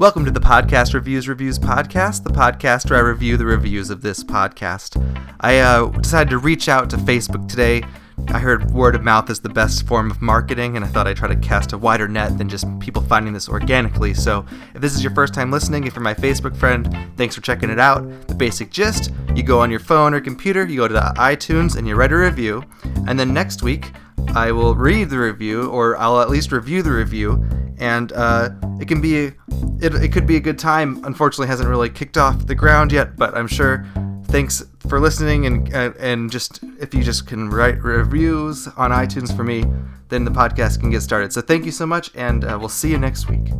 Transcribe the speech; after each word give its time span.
Welcome 0.00 0.24
to 0.24 0.30
the 0.30 0.40
Podcast 0.40 0.94
Reviews 0.94 1.28
Reviews 1.28 1.58
podcast, 1.58 2.22
the 2.22 2.30
podcast 2.30 2.88
where 2.88 2.98
I 2.98 3.02
review 3.02 3.36
the 3.36 3.44
reviews 3.44 3.90
of 3.90 4.00
this 4.00 4.24
podcast. 4.24 4.96
I 5.40 5.58
uh, 5.58 5.88
decided 5.88 6.30
to 6.30 6.38
reach 6.38 6.70
out 6.70 6.88
to 6.88 6.96
Facebook 6.96 7.46
today. 7.46 7.82
I 8.28 8.38
heard 8.38 8.70
word 8.70 8.94
of 8.94 9.02
mouth 9.02 9.28
is 9.28 9.40
the 9.40 9.50
best 9.50 9.86
form 9.86 10.10
of 10.10 10.22
marketing, 10.22 10.74
and 10.74 10.86
I 10.86 10.88
thought 10.88 11.06
I'd 11.06 11.18
try 11.18 11.28
to 11.28 11.36
cast 11.36 11.74
a 11.74 11.78
wider 11.78 12.08
net 12.08 12.38
than 12.38 12.48
just 12.48 12.66
people 12.80 13.02
finding 13.02 13.34
this 13.34 13.46
organically. 13.46 14.14
So, 14.14 14.46
if 14.74 14.80
this 14.80 14.94
is 14.94 15.04
your 15.04 15.14
first 15.14 15.34
time 15.34 15.50
listening, 15.50 15.86
if 15.86 15.94
you're 15.94 16.02
my 16.02 16.14
Facebook 16.14 16.56
friend, 16.56 16.96
thanks 17.18 17.34
for 17.34 17.42
checking 17.42 17.68
it 17.68 17.78
out. 17.78 18.26
The 18.26 18.34
basic 18.34 18.70
gist 18.70 19.12
you 19.34 19.42
go 19.42 19.60
on 19.60 19.70
your 19.70 19.80
phone 19.80 20.14
or 20.14 20.20
computer, 20.22 20.64
you 20.64 20.78
go 20.78 20.88
to 20.88 21.12
iTunes, 21.18 21.76
and 21.76 21.86
you 21.86 21.94
write 21.94 22.12
a 22.12 22.16
review. 22.16 22.64
And 23.06 23.20
then 23.20 23.34
next 23.34 23.62
week, 23.62 23.92
I 24.28 24.50
will 24.50 24.74
read 24.74 25.10
the 25.10 25.18
review, 25.18 25.68
or 25.68 25.98
I'll 25.98 26.22
at 26.22 26.30
least 26.30 26.52
review 26.52 26.82
the 26.82 26.92
review, 26.92 27.46
and 27.80 28.12
uh, 28.12 28.50
it 28.80 28.86
can 28.86 29.00
be 29.00 29.32
it, 29.80 29.94
it 29.94 30.12
could 30.12 30.26
be 30.26 30.36
a 30.36 30.40
good 30.40 30.58
time. 30.58 31.02
Unfortunately, 31.04 31.48
hasn't 31.48 31.68
really 31.68 31.90
kicked 31.90 32.16
off 32.16 32.46
the 32.46 32.54
ground 32.54 32.92
yet, 32.92 33.16
but 33.16 33.36
I'm 33.36 33.48
sure. 33.48 33.84
Thanks 34.24 34.62
for 34.88 35.00
listening, 35.00 35.46
and 35.46 35.74
and 35.74 36.30
just 36.30 36.60
if 36.78 36.94
you 36.94 37.02
just 37.02 37.26
can 37.26 37.50
write 37.50 37.82
reviews 37.82 38.68
on 38.76 38.92
iTunes 38.92 39.34
for 39.34 39.42
me, 39.42 39.64
then 40.08 40.24
the 40.24 40.30
podcast 40.30 40.78
can 40.78 40.90
get 40.90 41.02
started. 41.02 41.32
So 41.32 41.40
thank 41.40 41.64
you 41.64 41.72
so 41.72 41.84
much, 41.84 42.12
and 42.14 42.44
uh, 42.44 42.56
we'll 42.56 42.68
see 42.68 42.90
you 42.90 42.98
next 42.98 43.28
week. 43.28 43.50